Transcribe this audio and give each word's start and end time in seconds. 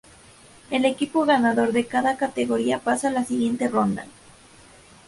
El 0.71 0.85
equipo 0.85 1.25
ganador 1.25 1.73
de 1.73 1.85
cada 1.85 2.17
categoría 2.17 2.79
pasa 2.79 3.09
a 3.09 3.11
la 3.11 3.23
siguiente 3.23 3.67
ronda. 3.67 4.07